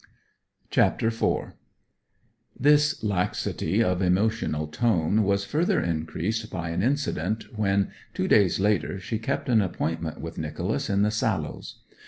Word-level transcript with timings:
CHAPTER 0.71 1.09
IV 1.09 1.53
This 2.59 3.03
laxity 3.03 3.83
of 3.83 4.01
emotional 4.01 4.65
tone 4.65 5.21
was 5.21 5.45
further 5.45 5.79
increased 5.79 6.49
by 6.49 6.71
an 6.71 6.81
incident, 6.81 7.55
when, 7.55 7.91
two 8.15 8.27
days 8.27 8.59
later, 8.59 8.99
she 8.99 9.19
kept 9.19 9.47
an 9.47 9.61
appointment 9.61 10.19
with 10.19 10.39
Nicholas 10.39 10.89
in 10.89 11.03
the 11.03 11.11
Sallows. 11.11 11.81